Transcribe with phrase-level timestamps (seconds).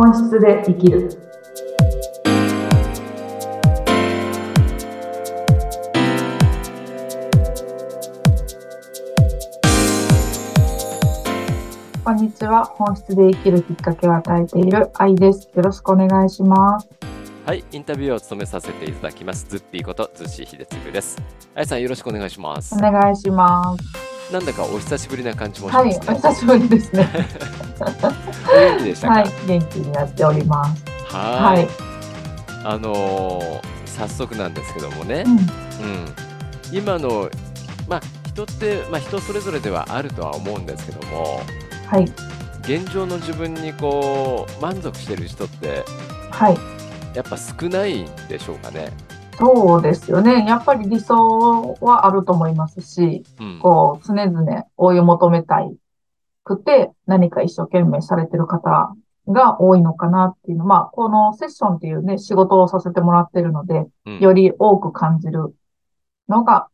[0.00, 1.10] 本質で生きる。
[12.04, 12.64] こんにちは。
[12.64, 15.50] 本質で生きるきっかけを与えている愛です。
[15.56, 16.88] よろしくお願いします。
[17.44, 19.46] はい、インタビューを務めさせていただきます。
[19.48, 21.20] ズッピーことズッシー秀次です。
[21.56, 22.78] あやさんよろしくお願いしますお。
[22.78, 24.07] 願いします。
[24.32, 26.06] なんだかお久しぶりな感じもしはい、ますね。
[26.08, 27.08] お久しぶりですね。
[27.80, 29.14] お元気でしたか？
[29.14, 30.84] はい、元気にやっております。
[31.06, 31.18] は
[31.50, 31.68] はいい。
[32.64, 35.38] あのー早速なんですけどもねう、ん、うん、
[36.70, 37.28] 今の
[37.88, 41.40] まあ人ってまあ人それぞれではあるとは思うんですけども、
[41.86, 42.04] はい、
[42.60, 45.84] 現状の自分にこう満足してる人って
[46.30, 46.58] はい。
[47.16, 48.92] やっぱ少ないんでしょうかね。
[49.38, 50.44] そうですよね。
[50.46, 53.60] やっぱり理想はあると思いますし、うん。
[53.60, 55.76] こう、常々追い求めたい
[56.42, 58.92] くて、何か一生懸命されてる方
[59.28, 60.64] が多いのかなっていうの。
[60.64, 65.54] まあ、このセッションっていうね、仕事をさせてもらってるので、うんより多く感じる
[66.28, 66.66] のが、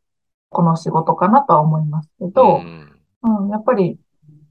[0.48, 2.88] この仕事かなとは思いますけど、ん
[3.24, 3.98] うん、やっぱり、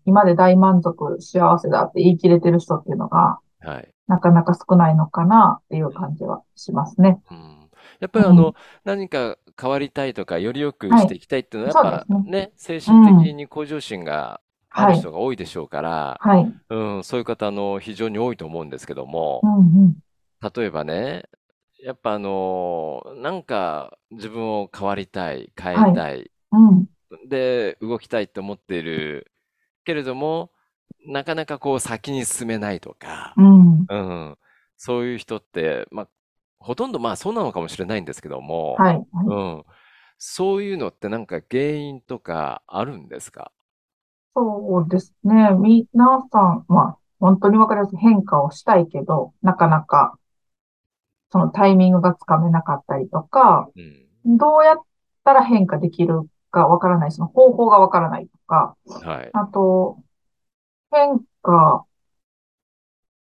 [0.06, 3.90] 今で大満足、幸せだって言い切れてる人っていうのが、はい。
[4.06, 7.20] なかなか少ないのかなっていう感じはしますね。
[7.32, 7.63] うん
[8.04, 14.96] やっぱりあの、うん何か変わりたいとか、より良くはいしていきたいっていうのは、やっぱそうですね、精神的に向上心があはい。
[14.96, 16.54] る人が多いでしょうから、はい。
[16.70, 19.96] うん、そういう方、あの、非常に多いと思うんですけどもう、んうん。
[20.42, 21.24] 例えばね、
[21.82, 26.88] やっぱあの、なんか自分を変わりたい、変えたい、うん。
[27.28, 29.32] で、動きたいって思っている
[29.86, 30.52] けれども、
[31.06, 33.86] なかなかこう先に進めないとか、うん。
[33.90, 34.38] うん、
[34.78, 36.08] そういう人って、まあ、
[36.64, 38.96] ほとんどまあそうなのかもしれないんですけども、はい。
[38.96, 39.64] はいうん。
[40.18, 43.52] そういうのってなんか原因とかあるんですか？
[44.36, 45.50] そうですね。
[45.52, 45.86] 皆
[46.32, 50.18] さん、まあ、本当にわかりやすい変化をしたいけど、なかなか、
[51.32, 54.38] そのタイミングがつかめなかったりとか、うん。
[54.38, 54.78] どうやっ
[55.24, 56.22] たら変化できる
[56.52, 59.30] かわからない、その方法がわからないとか、はい。
[59.34, 60.00] あと、
[60.92, 61.86] 変化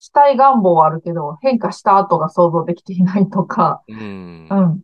[0.01, 4.49] したい願望はあるけど、変化した後が想像できていないとか、うん。
[4.51, 4.81] うん。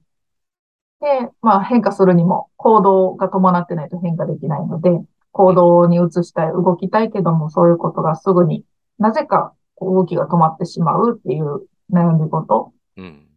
[1.00, 4.90] で、まあ変化するにも行動が伴ってないと変化できないので、
[5.32, 8.64] 行動に移したい、動きたいけども、そういうことがすぐに
[8.98, 13.28] なぜか動きが止まってしまうっていう悩み事うん。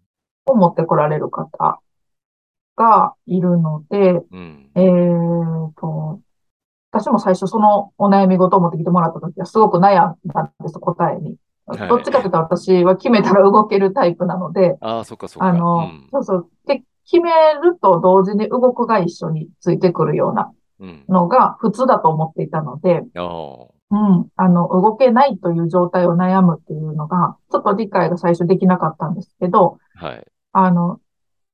[0.45, 1.79] を持ってこられる方
[2.75, 4.71] がいるので、うん。
[4.75, 6.21] えーと、
[6.91, 11.37] 私も最初そのお悩み事を持ってきてもらった時はすごく悩んだんです、答えに。
[11.67, 15.47] はいどっちかというと私は決めたら動けるタイプなので、ああ、そっかそっか。
[15.47, 16.09] あの、うん。
[16.11, 16.49] そうそう。
[16.67, 21.05] で、決めると同時に動くが一緒についてくるようなうん。
[21.09, 23.75] のが普通だと思っていたので、ああ。
[23.91, 30.25] うん、あの、動けないという状態を悩むっていうのが、ちょっと理解が最初できなかったんですけど、はい。
[30.53, 30.99] あの、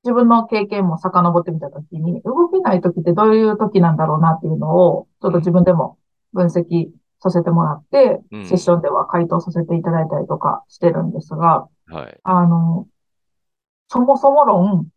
[0.03, 5.97] 自分の経験も遡ってみたときに、動けない時ってどういう時なんだろうなっていうのを、ちょっと自分でも
[6.33, 6.89] 分析
[7.21, 12.19] させてもらって、うんセッションでは回答させていただいたりとかしてるんですが、はい。
[12.23, 12.87] あの、
[13.87, 14.87] そもそも論、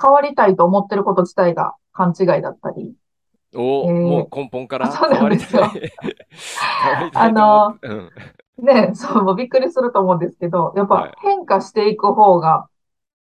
[0.00, 2.94] 変わりたいと思ってること自体が勘違いだったり、
[3.54, 5.92] お、えーもう根本からあそう変わりなんですよたい。
[6.80, 7.88] 変わりたいと思って。
[7.88, 8.10] うん。
[8.58, 12.68] ね、そう、もうびっくりすると思うんですけど、やっはいぱ変化していく方が、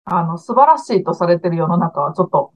[0.05, 2.53] あの、素晴らしいとされてる世の中はちょっと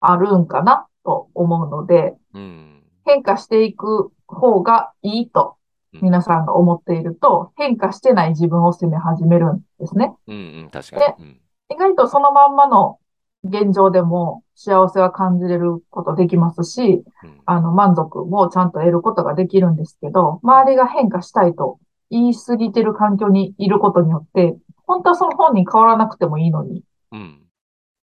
[0.00, 2.82] あるんかなと思うので、うん。
[3.04, 5.56] 変化していく方がいいと
[6.00, 10.14] 皆さんが思っていると、変化してない自分を責め始めるんですね。
[10.26, 10.36] うん。
[10.36, 10.70] うん。
[10.70, 11.24] 確かに。
[11.24, 11.40] うん。
[11.70, 12.98] 意外とそのまんまの
[13.44, 17.40] 現状でも幸せは感じれることできますし、うん。
[17.44, 21.78] あの、満足もちゃんと得ることができるんですけど、周りが変化したいと
[22.10, 24.56] 言い過ぎてる環境にいることによって、
[24.86, 27.38] 本当はその本人変わらなくてもいいのに、うん。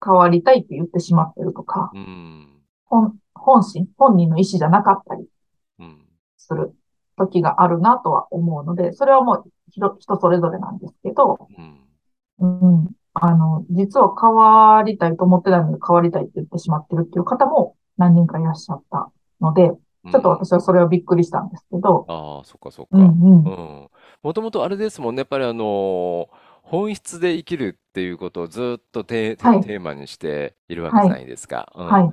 [0.03, 2.47] 変わりたいって言ってしまってるとか、うん。
[2.85, 5.27] 本、本心、本人の意思じゃなかったりうん。
[6.41, 6.73] する
[7.17, 11.81] 時があるなとは思うので、それはもう人、人それぞれなんですけど、うん。
[12.39, 12.45] う
[12.83, 19.71] ん、あの、実は変わりたいと思ってないのに変わりたいって言ってしまってるっていう方も何人かいらっしゃったので、
[20.11, 22.97] ちょっと私はそれはびっくりしたんですけど、ああ、そっかそっか。
[22.97, 23.43] うんうん。
[23.43, 23.51] う
[23.83, 23.89] ん。
[24.23, 25.19] もともとあれですもんね。
[25.19, 26.29] やっぱりあの
[26.63, 31.71] 本質で生きるっていうことをずっとテー、はいテーマにしているわけじゃないですか。
[31.75, 31.87] うん。
[31.87, 32.11] はい。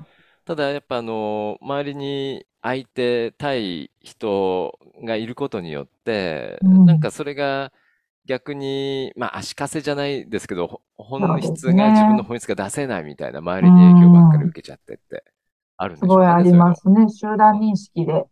[0.48, 7.70] ただやっぱあの周りに相手対人がいることによって、うんなんかそれが
[8.24, 12.22] 逆に、まあ足かせじゃないですけど、そうです質が自分のね。
[12.22, 15.22] 本質が出せないみたいな周りに影響ばっかり受けちゃってって
[15.76, 16.64] あるんすでしょうかね、ごいありそういうの。
[16.64, 17.08] ますね。
[17.10, 18.24] 集団認識で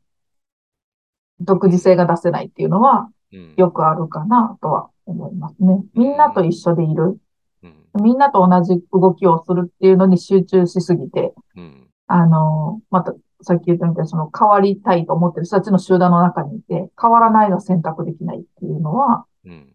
[1.40, 3.54] 独自性が出せないっていうのは、うん。
[3.58, 5.84] よくあるかなとは思いますね。
[5.92, 7.20] みんなと一緒でいる。
[7.62, 8.02] うん。
[8.02, 11.90] みんなと同じ動きをするっていうのに集中しすぎて、うん。
[12.06, 19.72] あの、また、さっき言ったみたいに、その変わりたいと思ってる人たちの集団の中にいて、変わらないが選択できないっていうのは、うん。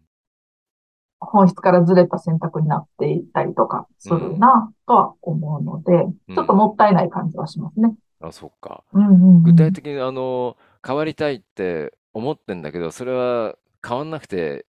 [1.20, 5.92] 本質からずれた選択になっていったりとかするな、とは思うので、
[6.28, 7.94] うんちょっともったいない感じはしますね。
[8.20, 8.82] あ、そっか。
[8.92, 13.54] うんうんうん具体的にあの、変わりたいって思ってんだけど、それは
[13.86, 14.66] 変わんなくて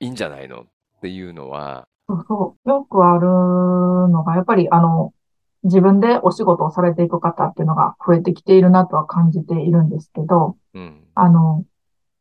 [0.00, 0.66] いいんじゃないのっ
[1.00, 2.68] ていうのは、そうそう。
[2.70, 5.12] よくあるのが、やっぱりあの、
[5.64, 11.04] 自分でお仕事をされていく方っていうのが増えてきているなとは感じているんですけど、うん。
[11.14, 11.64] あの、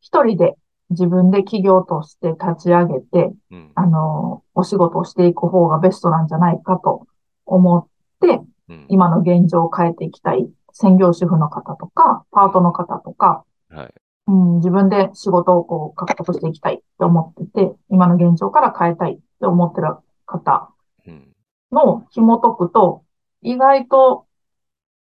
[0.01, 0.55] 一人で
[0.89, 3.71] 自分で企業として立ち上げて、うん。
[3.75, 7.07] あの、お仕事をしていく方がベストなんじゃないかと
[7.45, 7.87] 思っ
[8.19, 8.85] て、うん。
[8.89, 13.93] 今の現状を変えていきたい専業主婦の方とか、パートの方とか、はい。
[14.27, 19.95] うん、自分で仕事をこう獲得していきたいって思ってて、今の現状から変えたいって思ってる
[20.25, 20.69] 方
[21.07, 21.33] うん。
[21.71, 23.03] の紐解くと、
[23.41, 24.27] 意外と、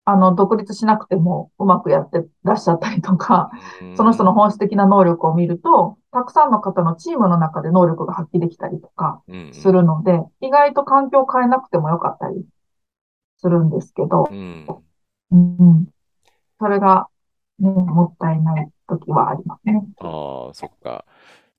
[0.04, 3.50] あの、独立しなくてもうまくやってらっしゃったりとか、
[3.94, 9.52] その人の本質的な能力を見ると、たくさんの方のチームの中で能力が発揮できたりとかうん。
[9.52, 12.46] するので、意外と環境を変えなくてもよかったり
[13.38, 14.82] するんですけどう、ん。
[15.32, 15.88] うんうん、
[16.60, 17.08] それが、
[17.58, 19.82] ね、もったいない時はありますね。
[19.98, 21.04] ああ、そっか。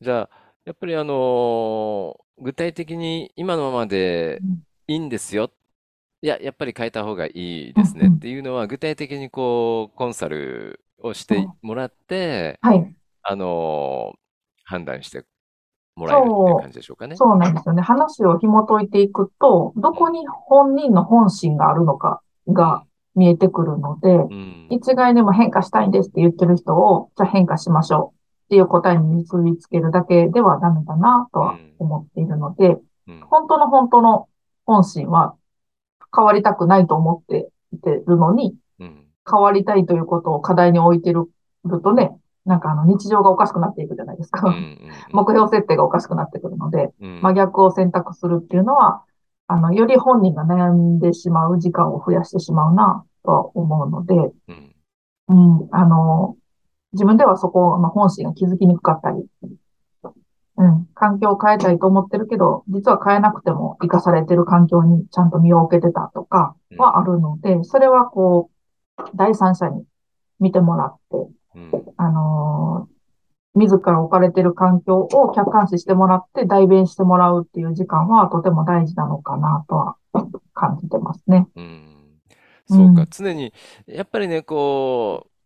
[0.01, 0.29] じゃあ、
[0.65, 5.51] やっぱりあのー具体的に今のままでうんいいんですよ。
[6.21, 12.95] いや、やっぱり変えた方がいいですねっていうのは、具体的にこう、コンサルをしてもらって、はい。
[13.23, 14.19] あのー
[14.69, 15.23] 判断して
[15.95, 17.15] もらえるっていう感じでしょうかね。
[17.15, 17.81] そうなんですよね。
[17.81, 22.83] 話を紐解いていくと、どこに本人の本心があるのかが
[23.15, 24.67] 見えてくるので、うん。
[24.69, 32.77] 一概でも変化したいんですって言ってる人を、じゃあ変化しましょうっていう答えに結びつけるだけではダメだなとは思っているので、
[33.07, 33.21] うん。
[33.21, 34.27] 本当の本当の
[34.65, 35.33] 本心は
[36.17, 39.05] 変わりたくないと思っていてるのに、うん。
[39.29, 41.27] 変わりたいということを課題に置いてる
[41.83, 44.47] とね、なんかあの日常がおかしくなっていくじゃないですか。
[44.47, 44.53] うん。
[44.55, 44.79] うん。
[45.13, 47.21] 目標設定がおかしくなってくるので、うん。
[47.21, 49.03] 真逆を選択するっていうのは、
[49.47, 54.75] あの、より本人が悩んでしまう時間を増やしてしまうなとは思うので、うん。
[55.29, 55.33] う
[55.65, 56.35] ん、あの、
[56.93, 59.25] 自分ではそこの本心が気づきにくかったり、
[60.57, 68.49] うん、環境を変えたいと思ってるけど、実は変えなくても生かされてる環境にちゃんと身を置けてたとかはあるので、それはこ
[68.97, 69.85] う、第三者に
[70.39, 71.17] 見てもらって、
[71.55, 71.71] うん。
[71.97, 72.97] あのー
[73.57, 79.95] 自ら置かれてる環境を客観視してもらって代弁してもらうっていう時間はとても大事なのかなとは
[80.53, 81.47] 感じてますね。
[81.55, 82.21] うん。
[82.67, 83.01] そうか。
[83.01, 83.51] うん常に、
[83.87, 85.36] やっぱりね、こう、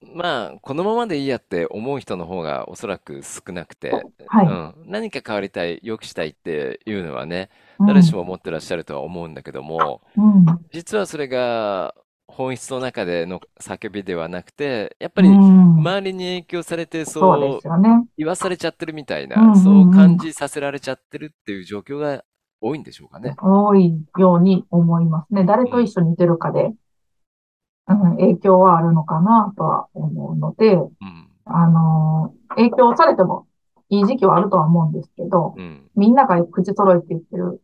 [0.00, 3.90] まあ、このままでいいやって思う人の方がおそらく少なくて、
[4.26, 4.46] はい。
[4.46, 4.74] うん。
[4.86, 7.50] 何か変わりたい、良くしたいっていうのはね、
[7.80, 10.44] うん誰しも思ってらっしゃるとは思うんだけども、うん。
[10.72, 11.94] 実はそれが
[12.26, 17.88] 本質の中での叫びではなくて、やっぱりうん周りに影響されてそうでそうすよね。
[18.16, 22.24] 言わされちゃってるみたいうんうそううん感じさせられちゃってるっていう状況が
[22.60, 23.34] 多いんでしょうかね。
[23.40, 25.44] 多いように思いますね。
[25.44, 26.72] 誰と一緒にいてるかで、
[27.88, 31.28] うん、影響はあるのかなとは思うので、うん。
[31.44, 33.46] あのー影響されても
[33.90, 35.88] いい時期はあるとは思うんですけど、うん。
[35.94, 37.60] みんなが口揃えて言ってる、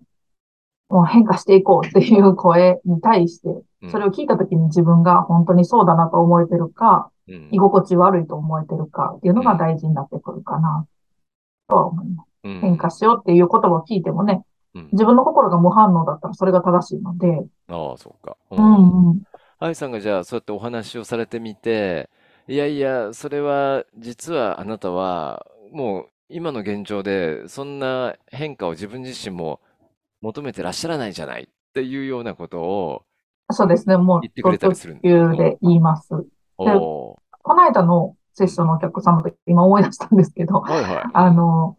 [0.88, 10.86] もう変化していこうっていう声に対して、うんそれを聞いたときに自分が本当にそうだなと思えてるか、うん居心地悪いと思えてるかっていうのが大事になってくるかな、
[11.68, 12.26] とは思います。
[12.44, 14.42] うん変化しようっていう言葉を聞いてもね、
[14.74, 18.36] うん自分の心が無反応だったらそれが正しいので、ああ、そうか。
[18.50, 19.22] ううんうん。
[19.64, 22.10] 愛さんがじゃあそうやってお話をされてみて、
[22.46, 29.60] いやいや、それは実はあなたはもう今の現状でそんな変化を自分自身も
[30.20, 33.04] 求めてらっしゃらないじゃないっていうようなことを、
[33.50, 36.10] そうですね、もう、言ってくれたりするん途中で言います。
[36.58, 41.04] おおこの間のセッションのお客様で今思い出したんですけど、ー、はいはい。
[41.12, 41.78] あの、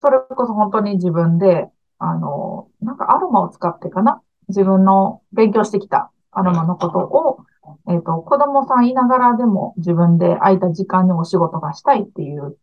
[0.00, 4.22] それこそ本当に自分で、あの、なんかアロマを使ってかな？
[4.48, 7.44] 自分の勉強してきたアロマのことを、
[7.88, 12.56] えっと、子供さんいながらでも自分で空いた時間にお仕事がしたいっていう、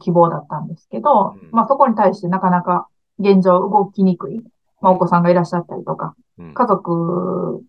[0.00, 2.86] 希望だったんですけどうん、まあそこに対してなかなか
[3.18, 4.42] 現状動きにくい、
[4.80, 6.54] まあお子さんがいらっしゃったりとか、うん。
[6.54, 7.64] 家族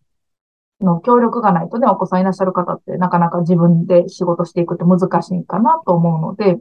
[0.81, 6.59] の協力がないとね、お子さんいらっしゃる方ってなかなか自分で仕事していくって難しいかなと思うので、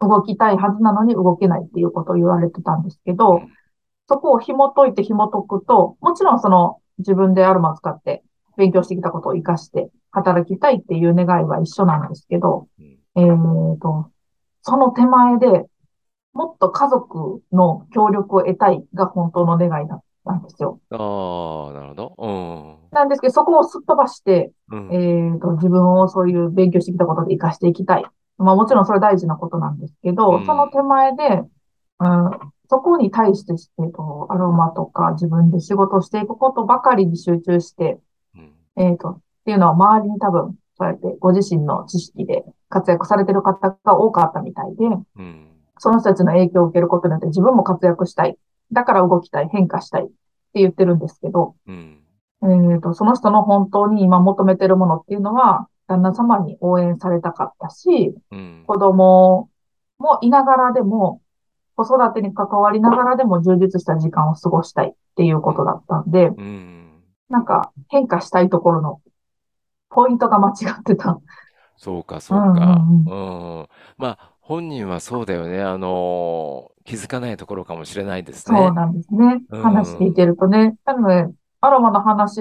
[0.00, 3.52] 動きたいはずなのに動けないっていうことを言われてたんですけど、うん。
[4.08, 8.22] そこを紐解いて紐解くと、もちろんその自分でアロマを使って
[8.56, 14.10] 勉強してきたことを活かして働きたいっていう願いは一緒なんですけど、うんえーと、
[14.62, 15.66] その手前で
[16.32, 20.80] もっと家族の協力を得たいが本当の願いだったんですよ。
[20.90, 22.14] ああ、なるほど。
[22.18, 22.76] うん。
[22.92, 24.88] なんですけど、そこをすっ飛ばして、うん。
[24.92, 28.04] えっと、自分をそういう勉強してきたことで活かしていきたい。
[28.36, 31.42] まあもちろんそれ大事なことなんですけど、うんその手前で、
[32.00, 32.30] うん、
[32.68, 37.98] そこに対して、えっと、アロマとか自分で仕事をしていくことばかりに集中して、
[38.34, 45.48] うんえっと、っていうのは周りに多分、そうやってご自身の知識で活躍されてる方が多かったみたいで、うん。
[45.78, 48.36] その人たちの影響を受けることによって自分も活躍したい。
[48.72, 50.12] だから動きたい、変化したいって
[50.54, 52.02] 言ってるんですけど、うん。
[52.42, 58.64] えっと、その人の本当に今求めてるものっていうのは、旦那様に応援されたかったし、うん。
[58.66, 59.48] 子供
[59.98, 61.22] もいながらでも、
[61.78, 67.04] 子育てに関わりながらでも充実した時間を過ごしたいっていうことだったんで、うん。
[67.28, 69.00] なんか変化したいところの
[69.88, 71.20] ポイントが間違ってた。
[71.76, 72.46] そうか、そうか。
[72.50, 73.68] うんうん。
[73.96, 75.62] まあ、本人はそうだよね。
[75.62, 78.58] あの、気づかないところかもしれないですね。
[78.58, 79.42] そうなんですね。
[79.50, 80.74] うん話聞いてるとね。
[80.84, 82.40] なので、アロマの話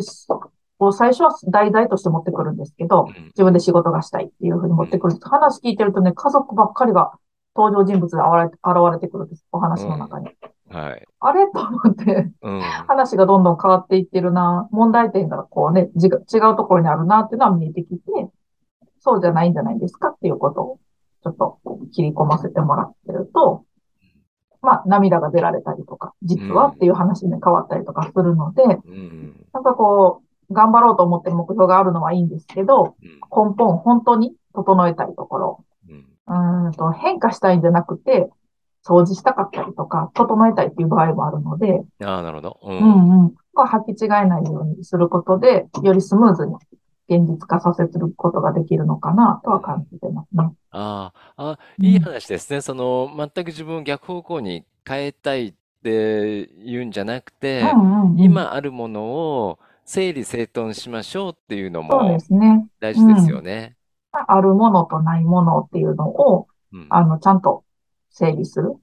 [0.79, 5.19] を最初は題材として持ってくるんですけど、うん自分で仕事がしたいっていうふうに持ってくる。
[5.21, 7.11] 話聞いてるとね、家族ばっかりが
[7.57, 9.45] 登場人物で現れて、現れてくるんです。
[9.51, 10.27] お話の中に。
[10.69, 11.07] はい。
[11.19, 11.47] あれ？
[11.47, 12.61] と思って、うん。
[12.61, 16.09] 話がどんどん変わっていってるな、問題点がこうね、違う
[16.55, 18.01] ところにあるなっていうのは見えてきて、
[18.99, 20.79] そうじゃないんじゃないですかっていうことを、
[21.23, 21.59] ちょっと
[21.93, 23.63] 切り込ませてもらってると、
[24.61, 29.45] まあ、涙が出られたりとか、実はっていう話に変わったりとかするので、うん。
[29.53, 33.49] なんかこう、頑張ろうと思ってる目標があるのはいいんですけど、うん。
[33.49, 35.65] 根本、本当に整えたいところ、
[36.27, 36.71] うん。
[36.73, 38.29] と変化したいんじゃなくて、
[38.85, 42.59] 掃除したかったりとか、整えたいっていう場合もあるので、ああ、なるほど。
[42.63, 42.71] う。
[42.71, 43.29] うんんうん。
[43.31, 46.55] ここは履き違えないようにすることで、よりスムーズに
[47.09, 50.53] 現実化させることができるのかなとは感じてますね。
[50.71, 52.61] ああ、いい話ですね。
[52.61, 55.53] その、全く自分を逆方向に変えたいっ
[55.83, 58.19] て言うんじゃなくて、うんうんうん。
[58.19, 62.67] 今あるものを整理整頓しましょうっていうのそうでもすね。
[62.79, 63.77] 大事ですよね。
[64.11, 66.87] あるものとないものっていうのを、うん。
[66.89, 67.63] あの、ちゃんと
[68.09, 68.75] 整理する。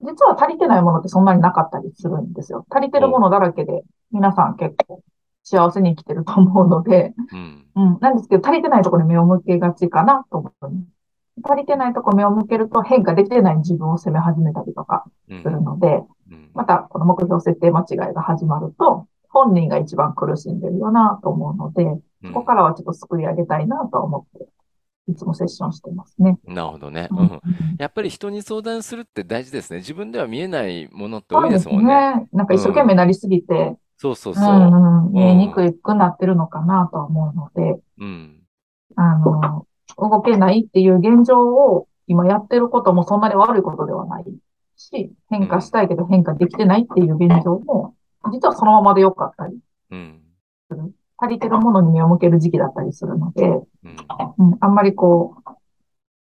[0.00, 2.66] 実は足りてないものってそんなになかったりするんですよ。
[2.70, 5.02] 足りてるものだらけで、皆さん結構
[5.42, 7.66] 幸せに生きてると思うので、うん。
[7.74, 7.98] うん。
[8.00, 10.72] なんですけど、足りてないところに目を向けがちかなと思う。
[11.44, 24.48] 足りてないとこ目を向けると変化できてない自分を責め始めたりとかうんするので、うんまたこの目標設定間違いが始まると、本人が一番苦しんでるよなと思うので、うんここからはちょっと救い上げたいなと思って、
[25.08, 26.36] いつもセッションしてますね。
[26.44, 27.06] なるほどね。
[27.12, 27.40] ううんん。
[27.78, 29.78] やっぱり人に相談するって大事ですね。
[29.78, 32.14] 自分では見えないものって多いですもんね。
[32.16, 32.28] ね。
[32.32, 34.44] なんか一生懸命なりすぎて、うそうそうそう。
[34.44, 38.42] んうん、見えにくくなってるのかなとは思うので、うん。
[38.96, 39.66] あの、
[39.96, 44.24] 動けないっていう現状を今やってることもそんなに悪いことではない
[44.76, 47.94] し、変化したいけど変化できてないっていう現状も、
[48.30, 49.58] 実はそのままで良かったり、
[49.90, 50.22] うん。
[51.20, 53.66] 足りてるものに目を向ける時期だったりするので、うん。
[54.38, 55.50] うん、あんまりこう、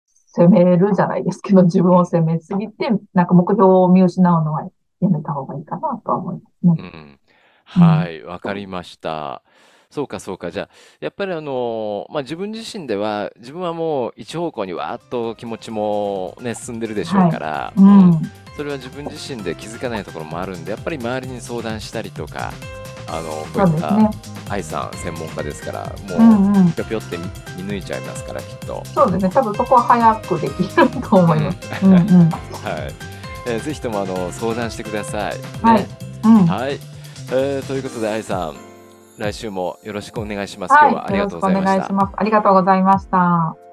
[0.06, 4.68] 責めるじゃないですけど、自分を責めすぎて、なんか目標を見失うのは
[5.00, 6.92] やめた方がいいかなとは思いますね。
[6.94, 7.20] うん。
[7.64, 9.42] はい、わかりました。
[9.90, 10.50] そうか、そうか。
[10.50, 10.69] じゃあ、
[11.00, 18.23] やっぱりあの、まあ、自分自身では、自分はもう一方向にわーっと気持ちもね、進んでるでしょうから、ううんん。
[18.57, 22.52] それは自分自身で気づかないところもあるんで、やっぱり周りに相談したりとか、
[23.09, 24.11] あの、こそうういったですね。
[24.50, 26.73] 愛さん専門家ですから、うもう、んうん。
[26.73, 27.25] ぴょぴょって見
[27.64, 28.83] 見抜いちゃいますから、きっと。
[28.87, 29.31] そうですね。
[29.33, 30.69] 多分そこは早くできる
[31.09, 31.59] と思います。
[31.85, 32.31] ううんんうん。
[32.64, 32.95] はい。
[33.49, 35.35] えーぜひとも、あの、相談してください。
[35.62, 35.87] はいね。
[36.25, 36.47] うん。
[36.47, 36.81] はい。
[37.31, 38.57] えーということで、愛さん、
[39.18, 40.73] 来週もよろしくお願いします。
[40.73, 41.18] 今日はあはい。
[41.18, 41.92] よろしくおりがとうございました願いし。
[41.92, 42.14] ます。
[42.16, 43.65] ありがとうございました。